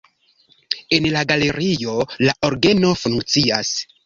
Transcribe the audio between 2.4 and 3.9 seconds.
orgeno funkcias.